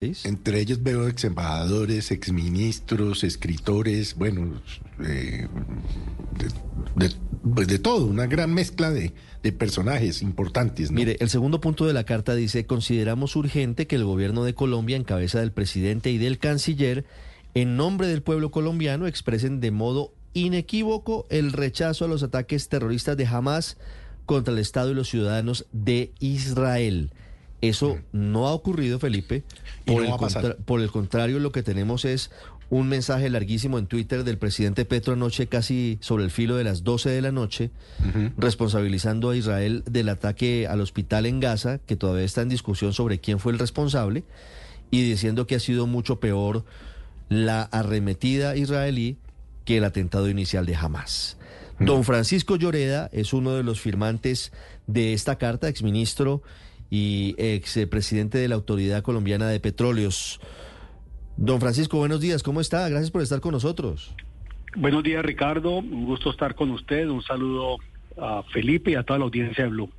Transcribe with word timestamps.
Entre 0.00 0.60
ellos 0.60 0.80
veo 0.80 1.08
ex 1.08 1.24
embajadores, 1.24 2.12
ex 2.12 2.30
ministros, 2.30 3.24
escritores, 3.24 4.14
bueno, 4.14 4.62
eh, 5.04 5.48
pues 7.52 7.66
de, 7.66 7.80
todo, 7.80 8.06
una 8.06 8.26
gran 8.28 8.54
mezcla 8.54 8.90
de, 8.90 9.12
personajes 9.58 10.22
importantes. 10.22 10.92
Mire, 10.92 11.16
el 11.18 11.28
segundo 11.30 11.60
punto 11.60 11.84
de 11.84 11.94
la 11.94 12.04
carta 12.04 12.36
dice, 12.36 12.64
consideramos 12.64 13.34
urgente 13.34 13.88
que 13.88 13.96
el 13.96 14.04
gobierno 14.04 14.44
de 14.44 14.54
Colombia, 14.54 14.94
en 14.96 15.02
cabeza 15.02 15.40
del 15.40 15.50
presidente 15.50 16.12
y 16.12 16.18
del 16.18 16.38
canciller, 16.38 17.04
en 17.54 17.76
nombre 17.76 18.06
del 18.06 18.22
pueblo 18.22 18.52
colombiano, 18.52 19.08
expresen 19.08 19.58
de 19.58 19.72
modo 19.72 20.14
inequívoco 20.32 21.26
el 21.28 21.50
rechazo 21.52 22.04
a 22.04 22.08
los 22.08 22.22
ataques 22.22 22.68
terroristas 22.68 23.16
de 23.16 23.26
Hamas 23.26 23.78
contra 24.26 24.52
el 24.52 24.60
Estado 24.60 24.92
y 24.92 24.94
los 24.94 25.08
ciudadanos 25.08 25.66
de 25.72 26.12
Israel. 26.20 27.10
Eso 27.60 27.98
no 28.12 28.46
ha 28.46 28.52
ocurrido, 28.52 28.98
Felipe. 28.98 29.42
Por, 29.84 30.04
el 30.04 30.12
por, 30.64 30.80
el 30.80 30.90
contrario, 30.90 31.38
lo 31.40 31.50
que 31.50 31.62
tenemos 31.62 32.04
es 32.04 32.30
un 32.70 32.88
mensaje 32.88 33.30
larguísimo 33.30 33.78
en 33.78 33.86
Twitter 33.86 34.24
del 34.24 34.38
presidente 34.38 34.84
Petro 34.84 35.14
anoche, 35.14 35.46
casi 35.46 35.98
sobre 36.00 36.24
el 36.24 36.30
filo 36.30 36.56
de 36.56 36.64
las 36.64 36.84
12 36.84 37.10
de 37.10 37.22
la 37.22 37.32
noche, 37.32 37.70
responsabilizando 38.36 39.30
a 39.30 39.36
Israel 39.36 39.82
del 39.90 40.08
ataque 40.10 40.66
al 40.68 40.80
hospital 40.80 41.26
en 41.26 41.40
Gaza, 41.40 41.78
que 41.78 41.96
todavía 41.96 42.24
está 42.24 42.42
en 42.42 42.50
discusión 42.50 42.92
sobre 42.92 43.18
quién 43.18 43.38
fue 43.38 43.52
el 43.52 43.58
responsable, 43.58 44.24
y 44.90 45.02
diciendo 45.02 45.46
que 45.46 45.54
ha 45.54 45.60
sido 45.60 45.86
mucho 45.86 46.20
peor 46.20 46.64
la 47.28 47.62
arremetida 47.62 48.56
israelí 48.56 49.16
que 49.64 49.78
el 49.78 49.84
atentado 49.84 50.28
inicial 50.28 50.66
de 50.66 50.76
Hamas. 50.76 51.36
Don 51.80 52.02
Francisco 52.04 52.56
Lloreda 52.56 53.08
es 53.12 53.32
uno 53.32 53.54
de 53.54 53.62
los 53.62 53.80
firmantes 53.80 54.52
de 54.86 55.12
esta 55.12 55.36
carta, 55.36 55.68
exministro 55.68 56.42
y 56.90 57.34
ex 57.38 57.78
presidente 57.90 58.38
de 58.38 58.48
la 58.48 58.54
Autoridad 58.54 59.02
Colombiana 59.02 59.48
de 59.48 59.60
Petróleos. 59.60 60.40
Don 61.36 61.60
Francisco, 61.60 61.98
buenos 61.98 62.20
días, 62.20 62.42
¿cómo 62.42 62.60
está? 62.60 62.88
Gracias 62.88 63.10
por 63.10 63.22
estar 63.22 63.40
con 63.40 63.52
nosotros. 63.52 64.14
Buenos 64.76 65.02
días, 65.02 65.24
Ricardo. 65.24 65.78
Un 65.78 66.04
gusto 66.04 66.30
estar 66.30 66.54
con 66.54 66.70
usted. 66.70 67.08
Un 67.08 67.22
saludo 67.22 67.78
a 68.20 68.42
Felipe 68.52 68.90
y 68.90 68.94
a 68.94 69.02
toda 69.02 69.18
la 69.18 69.24
audiencia 69.24 69.64
de 69.64 69.70
Blue. 69.70 69.90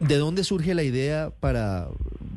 ¿De 0.00 0.16
dónde 0.16 0.44
surge 0.44 0.74
la 0.74 0.82
idea 0.82 1.30
para 1.40 1.88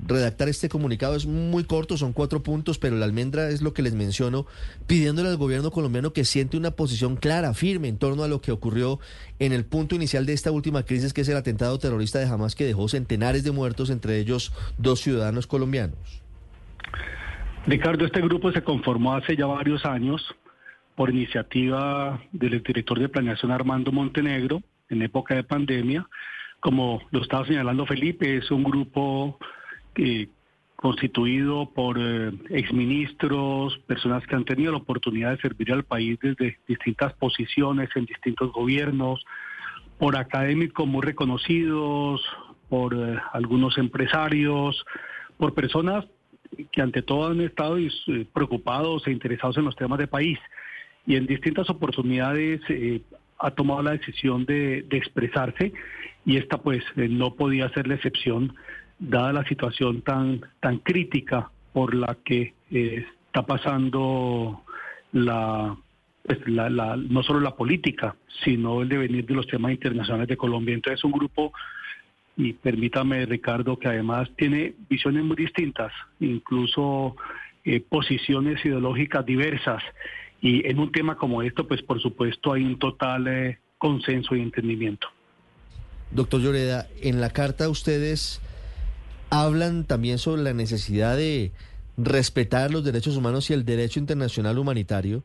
redactar 0.06 0.48
este 0.50 0.70
comunicado? 0.70 1.16
Es 1.16 1.25
muy 1.25 1.64
corto, 1.64 1.98
son 1.98 2.14
cuatro 2.14 2.42
puntos, 2.44 2.78
pero 2.78 2.95
la 2.95 3.06
almendra 3.06 3.50
es 3.50 3.61
lo 3.61 3.73
que 3.73 3.81
les 3.81 3.94
menciono, 3.94 4.45
pidiéndole 4.88 5.30
al 5.30 5.38
gobierno 5.38 5.72
colombiano 5.72 6.14
que 6.14 6.25
siente 6.25 6.58
una 6.58 6.72
posición 6.72 7.16
clara, 7.16 7.53
firme 7.53 7.88
en 7.88 7.98
torno 7.98 8.23
a 8.23 8.28
lo 8.28 8.42
que 8.42 8.52
ocurrió 8.52 9.00
en 9.39 9.52
el 9.52 9.66
punto 9.66 9.95
inicial 9.95 10.26
de 10.26 10.33
esta 10.33 10.52
última 10.52 10.83
crisis, 10.83 11.14
que 11.14 11.22
es 11.22 11.30
el 11.30 11.38
atentado 11.38 11.78
terrorista 11.80 12.20
de 12.20 12.26
Hamas 12.26 12.56
que 12.56 12.66
dejó 12.66 12.88
centenares 12.88 13.44
de 13.44 13.52
muertos, 13.52 13.89
entre 13.89 14.20
ellos 14.20 14.53
dos 14.78 15.02
ciudadanos 15.02 15.48
colombianos. 15.48 16.22
Ricardo, 17.67 18.06
este 18.06 18.22
grupo 18.22 18.52
se 18.52 18.61
conformó 18.61 19.16
hace 19.16 19.36
ya 19.36 19.48
varios 19.48 19.86
años 19.86 20.36
por 20.95 21.09
iniciativa 21.09 22.22
del 22.31 22.61
director 22.64 23.00
de 23.00 23.09
planeación 23.09 23.52
Armando 23.52 23.92
Montenegro, 23.92 24.61
en 24.89 25.02
época 25.02 25.36
de 25.36 25.44
pandemia. 25.44 26.08
Como 26.59 27.02
lo 27.11 27.22
estaba 27.22 27.45
señalando 27.45 27.86
Felipe, 27.86 28.38
es 28.38 28.50
un 28.52 28.64
grupo 28.64 29.38
eh, 29.97 30.29
constituido 30.75 31.71
por 31.73 31.97
eh, 31.99 32.31
exministros, 32.49 33.77
personas 33.88 34.25
que 34.27 34.35
han 34.35 34.45
tenido 34.45 34.71
la 34.71 34.79
oportunidad 34.79 35.31
de 35.31 35.41
servir 35.41 35.71
al 35.71 35.83
país 35.83 36.19
desde 36.21 36.57
distintas 36.67 37.13
posiciones 37.13 37.89
en 37.95 38.05
distintos 38.05 38.52
gobiernos, 38.52 39.23
por 39.97 40.17
académicos 40.17 40.85
muy 40.85 41.02
reconocidos, 41.02 42.21
por 42.69 42.93
eh, 42.93 43.17
algunos 43.33 43.77
empresarios, 43.77 44.85
por 45.37 45.53
personas 45.53 46.05
que 46.71 46.81
ante 46.81 47.02
todo 47.02 47.31
han 47.31 47.41
estado 47.41 47.77
preocupados 48.31 49.07
e 49.07 49.11
interesados 49.11 49.57
en 49.57 49.65
los 49.65 49.75
temas 49.75 49.99
de 49.99 50.07
país. 50.07 50.39
Y 51.05 51.15
en 51.15 51.25
distintas 51.25 51.69
oportunidades 51.69 52.61
ha 53.39 53.52
tomado 53.52 53.83
la 53.83 53.91
decisión 53.91 54.45
de, 54.45 54.85
expresarse 54.91 55.73
y 56.25 56.37
esta 56.37 56.58
pues 56.58 56.83
eh, 56.95 57.08
no 57.09 57.36
podía 57.36 57.70
ser 57.70 57.87
la 57.87 57.95
excepción 57.95 58.55
dada 59.00 59.33
la 59.33 59.45
situación 59.45 60.02
tan, 60.02 60.42
tan 60.60 60.80
crítica 60.80 61.52
por 61.73 61.94
la 61.94 62.17
que 62.23 62.54
eh, 62.72 63.06
está 63.28 63.45
pasando 63.45 64.64
pues, 65.11 65.28
la, 66.48 66.70
la, 66.70 66.95
no 66.98 67.23
solo 67.23 67.39
la 67.39 67.56
política, 67.56 68.16
sino 68.44 68.82
el 68.82 68.89
devenir 68.89 69.26
de 69.26 69.33
los 69.33 69.48
temas 69.48 69.72
internacionales 69.72 70.28
de 70.28 70.38
Colombia. 70.38 70.73
Entonces 70.73 71.04
un 71.04 71.11
grupo, 71.11 71.54
y 72.38 72.54
permítame 72.54 73.26
Ricardo, 73.26 73.78
que 73.78 73.88
además 73.88 74.30
tiene 74.38 74.76
visiones 74.89 75.23
muy 75.23 75.36
distintas, 75.36 75.92
incluso 76.20 77.16
eh, 77.64 77.82
posiciones 77.82 78.64
ideológicas 78.66 79.26
diversas 79.26 79.83
y 80.42 80.67
en 80.67 80.80
un 80.80 80.92
tema 80.92 81.16
como 81.16 81.42
esto, 81.42 81.67
pues 81.67 81.82
por 81.82 82.02
supuesto 82.02 82.54
hay 82.54 82.64
un 82.64 82.77
total 82.77 83.27
eh, 83.27 83.60
consenso 83.77 84.36
y 84.36 84.42
entendimiento. 84.42 85.08
Doctor 86.12 86.42
Lloreda, 86.42 86.88
en 87.02 87.20
la 87.20 87.32
carta 87.32 87.67
ustedes 87.67 88.42
hablan 89.30 89.86
también 89.86 90.17
sobre 90.17 90.43
la 90.43 90.53
necesidad 90.53 91.17
de 91.17 91.52
respetar 91.97 92.71
los 92.71 92.83
derechos 92.83 93.15
humanos 93.15 93.49
y 93.49 93.53
el 93.53 93.65
derecho 93.65 93.99
internacional 93.99 94.58
humanitario 94.58 95.23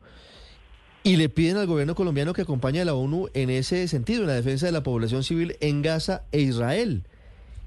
y 1.03 1.15
le 1.15 1.29
piden 1.29 1.57
al 1.57 1.67
gobierno 1.67 1.95
colombiano 1.95 2.33
que 2.33 2.43
acompañe 2.43 2.81
a 2.81 2.85
la 2.85 2.93
ONU 2.93 3.29
en 3.33 3.49
ese 3.49 3.87
sentido, 3.87 4.21
en 4.21 4.27
la 4.27 4.33
defensa 4.33 4.67
de 4.67 4.71
la 4.71 4.83
población 4.83 5.23
civil 5.23 5.55
en 5.59 5.81
Gaza 5.81 6.23
e 6.31 6.41
Israel. 6.41 7.03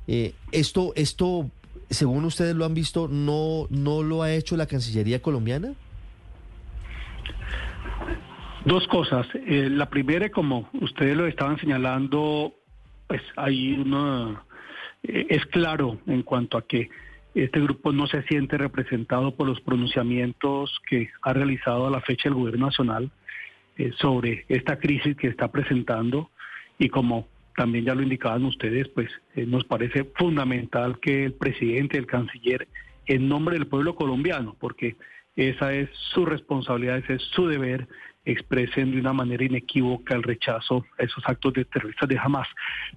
Eh, 0.06 0.34
esto, 0.52 0.92
esto, 0.94 1.50
según 1.90 2.24
ustedes 2.24 2.54
lo 2.54 2.64
han 2.64 2.74
visto, 2.74 3.08
no, 3.08 3.66
no 3.70 4.02
lo 4.02 4.22
ha 4.22 4.32
hecho 4.32 4.56
la 4.56 4.66
Cancillería 4.66 5.20
colombiana. 5.20 5.72
Dos 8.64 8.86
cosas. 8.86 9.26
Eh, 9.34 9.68
la 9.68 9.90
primera, 9.90 10.30
como 10.30 10.68
ustedes 10.80 11.16
lo 11.16 11.26
estaban 11.26 11.58
señalando, 11.58 12.54
pues 13.08 13.20
hay 13.36 13.74
uno, 13.74 14.42
eh, 15.04 15.26
es 15.30 15.44
claro 15.46 15.98
en 16.06 16.22
cuanto 16.22 16.58
a 16.58 16.66
que 16.66 16.90
este 17.34 17.60
grupo 17.60 17.92
no 17.92 18.06
se 18.06 18.22
siente 18.24 18.58
representado 18.58 19.34
por 19.34 19.46
los 19.46 19.60
pronunciamientos 19.60 20.80
que 20.88 21.10
ha 21.22 21.32
realizado 21.32 21.86
a 21.86 21.90
la 21.90 22.00
fecha 22.00 22.28
el 22.28 22.34
gobierno 22.34 22.66
nacional 22.66 23.10
eh, 23.76 23.92
sobre 23.98 24.44
esta 24.48 24.78
crisis 24.78 25.16
que 25.16 25.28
está 25.28 25.50
presentando. 25.50 26.30
Y 26.78 26.88
como 26.88 27.28
también 27.56 27.84
ya 27.84 27.94
lo 27.94 28.02
indicaban 28.02 28.44
ustedes, 28.44 28.88
pues 28.88 29.08
nos 29.36 29.64
parece 29.64 30.04
fundamental 30.16 30.98
que 31.00 31.24
el 31.24 31.34
presidente, 31.34 31.98
el 31.98 32.06
canciller, 32.06 32.66
en 33.06 33.28
nombre 33.28 33.56
del 33.56 33.68
pueblo 33.68 33.94
colombiano, 33.94 34.56
porque 34.58 34.96
esa 35.36 35.72
es 35.72 35.88
su 36.12 36.24
responsabilidad, 36.24 36.98
ese 36.98 37.14
es 37.14 37.22
su 37.34 37.46
deber, 37.46 37.88
expresen 38.24 38.92
de 38.92 39.00
una 39.00 39.12
manera 39.12 39.44
inequívoca 39.44 40.14
el 40.14 40.22
rechazo 40.22 40.84
a 40.98 41.02
esos 41.02 41.22
actos 41.26 41.52
de 41.54 41.64
terroristas 41.64 42.08
de 42.08 42.18
Hamas. 42.18 42.48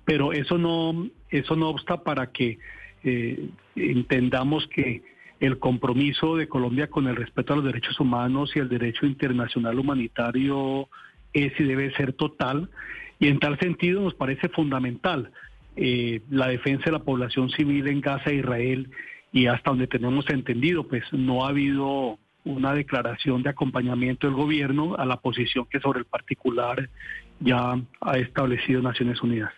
Pero 0.06 0.32
eso 0.32 0.58
no, 0.58 1.10
eso 1.30 1.56
no 1.56 1.70
obsta 1.70 2.04
para 2.04 2.32
que 2.32 2.60
eh, 3.04 3.50
entendamos 3.76 4.68
que 4.68 5.04
el 5.40 5.60
compromiso 5.60 6.36
de 6.36 6.48
Colombia 6.48 6.90
con 6.90 7.08
el 7.08 7.16
respeto 7.16 7.54
a 7.54 7.58
los 7.58 7.66
derechos 7.66 8.00
humanos 8.00 8.52
y 8.56 8.60
el 8.60 8.70
derecho 8.70 9.06
internacional 9.06 9.78
humanitario 9.78 10.90
es 11.34 11.54
y 11.60 11.64
debe 11.64 11.94
ser 11.96 12.14
total. 12.14 12.70
Y 13.20 13.28
en 13.28 13.40
tal 13.40 13.60
sentido 13.60 14.02
nos 14.02 14.16
parece 14.16 14.50
fundamental 14.50 15.32
eh, 15.76 16.22
la 16.30 16.48
defensa 16.48 16.86
de 16.86 16.94
la 16.94 17.04
población 17.04 17.50
civil 17.50 17.88
en 17.88 18.02
Gaza 18.02 18.32
e 18.32 18.36
Israel 18.36 18.90
y 19.32 19.48
hasta 19.48 19.70
donde 19.70 19.88
tenemos 19.88 20.28
entendido, 20.30 20.88
pues 20.88 21.04
no 21.12 21.46
ha 21.46 21.50
habido 21.50 22.18
una 22.48 22.74
declaración 22.74 23.44
de 23.44 23.50
acompañamiento 23.50 24.28
del 24.28 24.36
gobierno 24.36 24.96
a 24.96 25.06
la 25.06 25.18
posición 25.18 25.66
que 25.70 25.80
sobre 25.80 26.00
el 26.00 26.06
particular 26.06 26.90
ya 27.40 27.80
ha 28.02 28.18
establecido 28.18 28.82
Naciones 28.82 29.22
Unidas. 29.22 29.52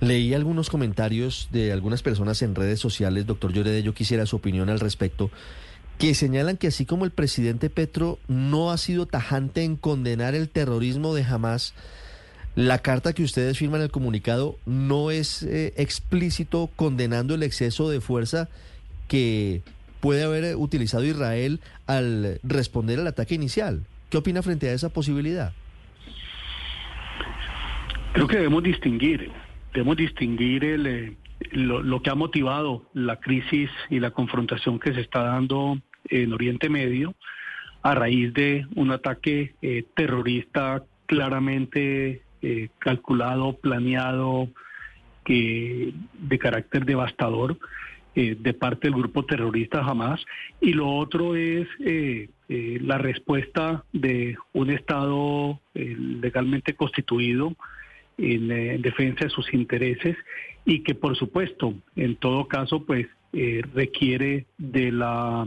Leí 0.00 0.34
algunos 0.34 0.68
comentarios 0.68 1.48
de 1.52 1.72
algunas 1.72 2.02
personas 2.02 2.42
en 2.42 2.54
redes 2.54 2.80
sociales, 2.80 3.26
doctor 3.26 3.52
Llorede, 3.52 3.82
yo 3.82 3.94
quisiera 3.94 4.26
su 4.26 4.36
opinión 4.36 4.68
al 4.68 4.80
respecto, 4.80 5.30
que 5.98 6.14
señalan 6.14 6.58
que 6.58 6.66
así 6.66 6.84
como 6.84 7.06
el 7.06 7.12
presidente 7.12 7.70
Petro 7.70 8.18
no 8.28 8.70
ha 8.70 8.76
sido 8.76 9.06
tajante 9.06 9.64
en 9.64 9.76
condenar 9.76 10.34
el 10.34 10.50
terrorismo 10.50 11.14
de 11.14 11.24
Hamas, 11.24 11.72
la 12.56 12.78
carta 12.78 13.12
que 13.12 13.22
ustedes 13.22 13.58
firman 13.58 13.80
el 13.80 13.90
comunicado 13.90 14.58
no 14.66 15.10
es 15.10 15.42
eh, 15.42 15.72
explícito 15.76 16.70
condenando 16.74 17.34
el 17.34 17.42
exceso 17.42 17.88
de 17.88 18.00
fuerza 18.00 18.48
que 19.08 19.62
puede 20.00 20.24
haber 20.24 20.56
utilizado 20.56 21.04
Israel 21.04 21.60
al 21.86 22.40
responder 22.42 23.00
al 23.00 23.06
ataque 23.06 23.34
inicial. 23.34 23.84
¿Qué 24.10 24.18
opina 24.18 24.42
frente 24.42 24.68
a 24.68 24.72
esa 24.72 24.88
posibilidad? 24.90 25.52
Creo 28.12 28.28
que 28.28 28.36
debemos 28.36 28.62
distinguir, 28.62 29.30
debemos 29.74 29.96
distinguir 29.96 30.64
el, 30.64 30.86
eh, 30.86 31.16
lo, 31.52 32.02
que 32.02 32.10
ha 32.10 32.14
motivado 32.14 32.88
la 32.94 33.16
crisis 33.20 33.70
y 33.90 34.00
la 34.00 34.10
confrontación 34.10 34.78
que 34.78 34.94
se 34.94 35.00
está 35.00 35.22
dando 35.22 35.78
en 36.08 36.32
Oriente 36.32 36.68
Medio 36.68 37.14
a 37.82 37.94
raíz 37.94 38.32
de 38.32 38.66
un 38.74 38.90
ataque 38.90 39.54
eh, 39.60 39.84
terrorista 39.94 40.82
claramente 41.06 42.22
eh, 42.42 42.68
calculado, 42.78 43.58
planeado, 43.58 44.48
que 45.24 45.92
de 46.14 46.38
carácter 46.38 46.84
devastador 46.84 47.58
de 48.16 48.54
parte 48.54 48.88
del 48.88 48.98
grupo 48.98 49.24
terrorista 49.24 49.80
Hamas. 49.80 50.24
Y 50.60 50.72
lo 50.72 50.88
otro 50.88 51.36
es 51.36 51.68
la 52.48 52.98
respuesta 52.98 53.84
de 53.92 54.36
un 54.52 54.70
Estado 54.70 55.60
legalmente 55.74 56.74
constituido 56.74 57.54
en, 58.18 58.80
defensa 58.80 59.24
de 59.24 59.30
sus 59.30 59.52
intereses 59.52 60.16
y 60.64 60.82
que 60.82 60.94
por 60.94 61.16
supuesto 61.16 61.74
en 61.94 62.16
todo 62.16 62.48
caso 62.48 62.84
pues 62.84 63.06
requiere 63.74 64.46
de 64.56 64.90
la 64.92 65.46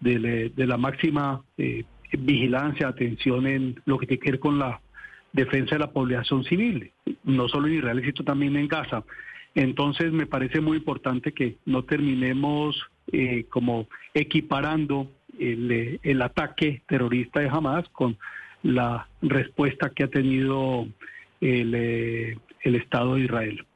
de, 0.00 0.52
la 0.56 0.76
máxima 0.76 1.42
vigilancia, 2.12 2.88
atención 2.88 3.46
en 3.46 3.80
lo 3.84 3.98
que 3.98 4.06
tiene 4.06 4.20
que 4.20 4.30
ver 4.32 4.40
con 4.40 4.58
la 4.58 4.80
defensa 5.32 5.74
de 5.74 5.80
la 5.80 5.90
población 5.90 6.44
civil, 6.44 6.90
no 7.24 7.48
solo 7.48 7.68
en 7.68 7.74
Israel, 7.74 8.02
sino 8.02 8.24
también 8.24 8.56
en 8.56 8.68
Gaza. 8.68 9.04
Entonces 9.58 10.12
me 10.12 10.26
parece 10.26 10.60
muy 10.60 10.76
importante 10.76 11.32
que 11.32 11.56
no 11.66 11.82
terminemos 11.82 12.76
eh, 13.10 13.44
como 13.50 13.88
equiparando 14.14 15.10
el, 15.36 15.98
el, 16.00 16.22
ataque 16.22 16.82
terrorista 16.86 17.40
de 17.40 17.48
Hamas 17.48 17.88
con 17.88 18.16
la 18.62 19.08
respuesta 19.20 19.90
que 19.90 20.04
ha 20.04 20.08
tenido 20.08 20.86
el, 21.40 21.74
eh, 21.74 22.38
el 22.62 22.76
Estado 22.76 23.16
de 23.16 23.22
Israel. 23.22 23.66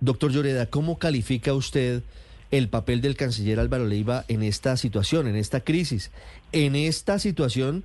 Doctor 0.00 0.30
Lloreda, 0.30 0.66
¿cómo 0.66 0.98
califica 0.98 1.54
usted 1.54 2.02
el 2.50 2.68
papel 2.68 3.00
del 3.00 3.16
canciller 3.16 3.60
Álvaro 3.60 3.86
Leiva 3.86 4.26
en 4.28 4.42
esta 4.42 4.76
situación, 4.76 5.26
en 5.26 5.36
esta 5.36 5.60
crisis, 5.60 6.12
en 6.52 6.76
esta 6.76 7.18
situación 7.18 7.82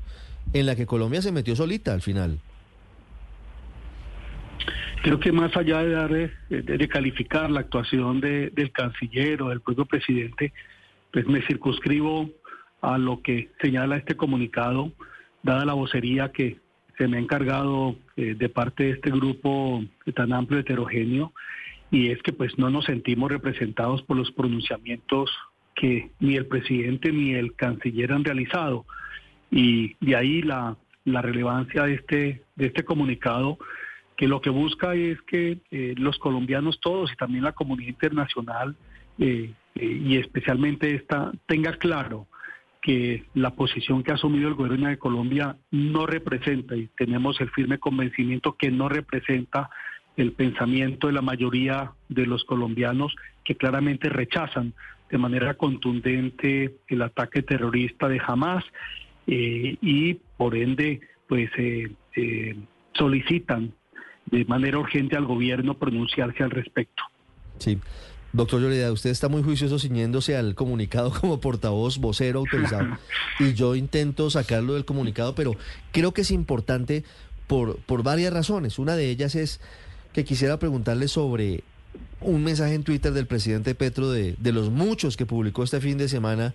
en 0.52 0.66
la 0.66 0.76
que 0.76 0.86
Colombia 0.86 1.22
se 1.22 1.32
metió 1.32 1.56
solita 1.56 1.94
al 1.94 2.02
final? 2.02 2.40
Creo 5.06 5.20
que 5.20 5.32
más 5.32 5.56
allá 5.56 5.84
de, 5.84 5.92
dar, 5.92 6.10
de, 6.50 6.88
calificar 6.88 7.52
la 7.52 7.60
actuación 7.60 8.20
del 8.22 8.72
canciller 8.72 9.40
o 9.44 9.50
del 9.50 9.62
propio 9.62 9.86
presidente, 9.86 10.52
pues 11.14 11.28
me 11.28 11.44
circunscribo 11.44 12.32
a 12.82 12.98
lo 12.98 13.22
que 13.22 13.52
señala 13.62 13.98
este 13.98 14.18
comunicado, 14.18 14.92
dada 15.44 15.64
la 15.64 15.74
vocería 15.74 16.32
que 16.32 16.58
se 16.98 17.08
me 17.08 17.18
ha 17.18 17.20
encargado 17.20 17.96
eh, 18.18 18.34
de 18.36 18.50
parte 18.50 18.86
de 18.86 18.90
este 18.94 19.12
grupo 19.12 19.84
tan 20.16 20.34
amplio, 20.34 20.62
heterogéneo, 20.62 21.34
y 21.92 22.10
es 22.10 22.20
que 22.24 22.34
pues 22.34 22.58
no 22.58 22.72
nos 22.72 22.86
sentimos 22.86 23.32
representados 23.32 24.02
por 24.02 24.18
los 24.18 24.32
pronunciamientos 24.32 25.30
que 25.76 26.10
ni 26.20 26.36
el 26.36 26.48
presidente 26.48 27.12
ni 27.12 27.36
el 27.36 27.54
canciller 27.54 28.12
han 28.12 28.24
realizado. 28.24 28.88
Y 29.52 29.98
de 30.04 30.16
ahí 30.16 30.42
la, 30.42 30.78
la 31.04 31.22
relevancia 31.22 31.84
de 31.84 31.94
este, 31.94 32.42
de 32.56 32.66
este 32.66 32.84
comunicado 32.84 33.60
que 34.18 34.28
lo 34.28 34.42
que 34.42 34.50
busca 34.50 34.96
es 34.96 35.22
que 35.24 35.60
eh, 35.72 35.94
los 35.98 36.18
colombianos 36.20 36.80
todos 36.80 37.12
y 37.12 37.16
también 37.16 37.44
la 37.44 37.52
comunidad 37.52 37.90
internacional 37.90 38.76
eh, 39.20 39.52
eh, 39.76 39.86
y 39.86 40.18
especialmente 40.18 40.96
esta 40.96 41.32
tenga 41.46 41.74
claro 41.74 42.28
que 42.82 43.26
la 43.34 43.56
posición 43.56 44.04
que 44.04 44.12
ha 44.12 44.16
asumido 44.16 44.48
el 44.48 44.54
gobierno 44.54 44.90
de 44.90 45.00
Colombia 45.00 45.58
no 45.72 46.06
representa 46.06 46.76
y 46.76 46.88
tenemos 46.96 47.42
el 47.42 47.50
firme 47.50 47.80
convencimiento 47.80 48.56
que 48.58 48.72
no 48.72 48.90
representa 48.90 49.70
el 50.18 50.32
pensamiento 50.32 51.08
de 51.08 51.14
la 51.14 51.22
mayoría 51.22 51.92
de 52.08 52.26
los 52.26 52.44
colombianos 52.46 53.14
que 53.44 53.56
claramente 53.56 54.08
rechazan 54.10 54.74
de 55.10 55.18
manera 55.18 55.56
contundente 55.56 56.78
el 56.88 57.02
ataque 57.02 57.42
terrorista 57.42 58.08
de 58.08 58.22
Hamas 58.26 58.64
y 59.28 60.14
por 60.38 60.56
ende 60.56 61.02
pues 61.28 61.50
solicitan 62.94 63.74
de 64.26 64.46
manera 64.46 64.80
urgente 64.80 65.16
al 65.16 65.26
gobierno 65.26 65.78
pronunciarse 65.78 66.44
al 66.44 66.52
respecto. 66.52 67.04
Sí. 67.60 67.80
Doctor 68.34 68.62
Lloreda, 68.62 68.92
usted 68.92 69.12
está 69.12 69.30
muy 69.30 69.44
juicioso 69.44 69.80
ciñéndose 69.80 70.36
al 70.36 70.56
comunicado 70.56 71.10
como 71.22 71.40
portavoz, 71.40 72.00
vocero 72.00 72.40
autorizado, 72.40 72.98
y 73.40 73.54
yo 73.54 73.76
intento 73.76 74.30
sacarlo 74.30 74.74
del 74.74 74.84
comunicado, 74.84 75.36
pero 75.36 75.56
creo 75.92 76.14
que 76.14 76.22
es 76.22 76.32
importante 76.32 77.06
por, 77.48 77.78
por 77.78 78.04
varias 78.04 78.34
razones. 78.34 78.78
Una 78.78 78.98
de 78.98 79.10
ellas 79.10 79.36
es 79.36 79.62
que 80.12 80.26
quisiera 80.26 80.60
preguntarle 80.60 81.08
sobre 81.08 81.64
un 82.20 82.44
mensaje 82.44 82.74
en 82.74 82.84
Twitter 82.84 83.14
del 83.14 83.28
presidente 83.28 83.74
Petro 83.74 84.12
de, 84.12 84.36
de 84.38 84.52
los 84.52 84.70
muchos 84.70 85.16
que 85.16 85.26
publicó 85.26 85.64
este 85.64 85.80
fin 85.80 85.98
de 85.98 86.10
semana 86.10 86.54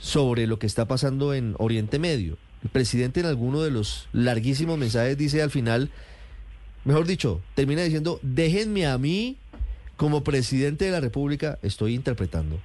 sobre 0.00 0.46
lo 0.46 0.58
que 0.58 0.66
está 0.66 0.86
pasando 0.86 1.34
en 1.34 1.54
Oriente 1.58 1.98
Medio. 1.98 2.38
El 2.62 2.70
presidente 2.70 3.20
en 3.20 3.26
alguno 3.26 3.62
de 3.62 3.72
los 3.72 4.08
larguísimos 4.12 4.78
mensajes 4.78 5.18
dice 5.18 5.42
al 5.42 5.50
final 5.50 5.90
mejor 6.84 7.06
dicho, 7.06 7.40
termina 7.54 7.82
diciendo, 7.82 8.18
déjenme 8.22 8.86
a 8.86 8.98
mí 8.98 9.36
como 9.96 10.24
presidente 10.24 10.86
de 10.86 10.90
la 10.90 11.00
República, 11.00 11.58
estoy 11.62 11.94
interpretando, 11.94 12.58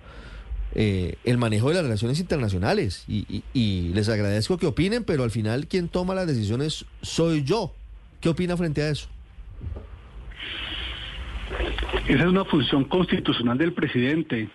eh, 0.74 1.16
el 1.24 1.38
manejo 1.38 1.69
de 1.69 1.75
las 1.75 1.84
relaciones 1.84 2.19
internacionales. 2.19 3.04
Y, 3.08 3.44
y, 3.54 3.90
les 3.94 4.10
agradezco 4.10 4.58
que 4.58 4.66
opinen, 4.66 5.04
pero 5.04 5.24
al 5.24 5.31
final 5.31 5.68
quien 5.68 5.88
toma 5.88 6.16
las 6.16 6.28
decisiones 6.28 6.86
soy 7.02 7.44
yo. 7.44 7.74
¿Qué 8.22 8.30
opina 8.30 8.58
frente 8.58 8.81
a 8.81 8.90
eso? 8.90 9.08
Esa 12.08 12.20
es 12.20 12.25
una 12.25 12.46
función 12.46 12.86
constitucional 12.86 13.58
del 13.58 13.74
presidente, 13.74 14.50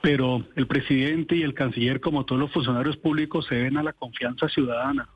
pero 0.00 0.44
el 0.54 0.66
presidente 0.66 1.36
y 1.36 1.42
el 1.42 1.54
canciller, 1.54 2.00
como 2.00 2.24
todos 2.24 2.40
los 2.40 2.52
funcionarios 2.52 2.96
públicos, 2.96 3.46
se 3.46 3.56
ven 3.56 3.76
a 3.76 3.82
la 3.82 3.92
confianza 3.92 4.48
ciudadana. 4.48 5.08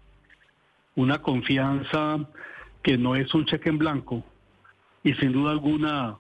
Una 0.95 1.23
confianza 1.23 2.29
que 2.83 2.99
no 2.99 3.17
es 3.17 3.33
un 3.35 3.47
cheque 3.47 3.69
en 3.69 3.79
blanco 3.79 4.25
y 5.03 5.15
sin 5.15 5.33
duda 5.33 5.53
alguna 5.53 6.19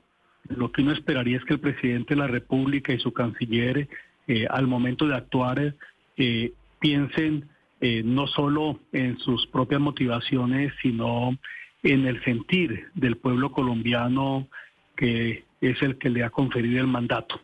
lo 0.49 0.73
que 0.73 0.82
uno 0.82 0.93
esperaría 0.93 1.37
es 1.37 1.44
que 1.44 1.55
el 1.55 1.61
presidente 1.61 2.14
de 2.14 2.20
la 2.20 2.26
República 2.26 2.93
y 2.93 2.99
su 2.99 3.12
canciller 3.12 3.88
eh, 4.26 4.47
al 4.50 4.67
momento 4.67 5.06
de 5.06 5.14
actuar 5.14 5.75
eh, 6.17 6.53
piensen 6.81 7.49
eh, 7.81 8.03
no 8.05 8.26
solo 8.26 8.81
en 8.93 9.19
sus 9.19 9.47
propias 9.47 9.81
motivaciones, 9.81 10.73
sino 10.82 11.37
en 11.82 12.06
el 12.06 12.23
sentir 12.25 12.88
del 12.94 13.17
pueblo 13.17 13.53
colombiano 13.53 14.49
que 14.97 15.44
es 15.61 15.82
el 15.82 15.99
que 15.99 16.11
le 16.11 16.25
ha 16.25 16.31
conferido 16.31 16.81
el 16.81 16.87
mandato 16.87 17.41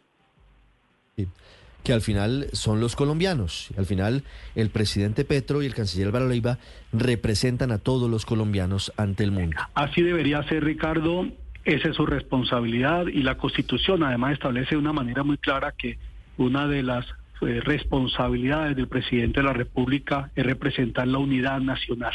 que 1.85 1.93
al 1.93 2.01
final 2.01 2.47
son 2.53 2.81
los 2.81 2.97
colombianos. 2.97 3.71
Al 3.77 3.87
final 3.87 4.25
el 4.55 4.71
presidente 4.71 5.25
Petro 5.25 5.63
y 5.63 5.67
el 5.67 5.75
canciller 5.75 6.09
Álvaro 6.09 6.29
Leiva 6.29 6.59
representan 6.93 7.73
a 7.73 7.79
todos 7.79 8.11
los 8.11 8.27
colombianos 8.27 8.93
ante 8.97 9.25
el 9.25 9.31
mundo. 9.31 9.57
Así 9.75 10.03
debería 10.03 10.43
ser, 10.45 10.65
Ricardo. 10.65 11.27
Esa 11.65 11.89
es 11.89 11.97
su 11.97 12.07
responsabilidad 12.07 13.09
y 13.09 13.23
la 13.23 13.37
Constitución 13.37 14.03
además 14.03 14.33
establece 14.33 14.71
de 14.71 14.79
una 14.79 14.93
manera 14.93 15.23
muy 15.23 15.37
clara 15.37 15.75
que 15.77 15.99
una 16.39 16.67
de 16.67 16.83
las 16.83 17.05
eh, 17.43 17.61
responsabilidades 17.63 18.75
del 18.75 18.89
presidente 18.89 19.41
de 19.41 19.47
la 19.47 19.53
República 19.53 20.31
es 20.35 20.47
representar 20.47 21.06
la 21.06 21.19
unidad 21.19 21.61
nacional. 21.61 22.15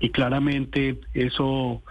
Y 0.00 0.10
claramente 0.10 1.00
eso 1.12 1.82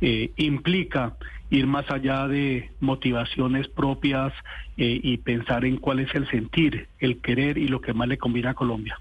eh, 0.00 0.32
implica 0.36 1.16
ir 1.50 1.66
más 1.66 1.90
allá 1.90 2.28
de 2.28 2.70
motivaciones 2.80 3.68
propias 3.68 4.32
eh, 4.76 5.00
y 5.02 5.18
pensar 5.18 5.64
en 5.64 5.76
cuál 5.78 6.00
es 6.00 6.14
el 6.14 6.28
sentir, 6.30 6.88
el 7.00 7.18
querer 7.20 7.58
y 7.58 7.68
lo 7.68 7.80
que 7.80 7.92
más 7.92 8.08
le 8.08 8.18
conviene 8.18 8.48
a 8.50 8.54
Colombia. 8.54 8.98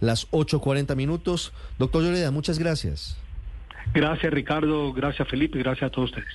Las 0.00 0.30
8.40 0.30 0.94
minutos. 0.96 1.52
Doctor 1.78 2.02
Lloreda, 2.02 2.30
muchas 2.30 2.58
gracias. 2.58 3.16
Gracias 3.94 4.32
Ricardo, 4.32 4.92
gracias 4.92 5.26
Felipe, 5.28 5.58
gracias 5.58 5.88
a 5.88 5.90
todos 5.90 6.10
ustedes. 6.10 6.28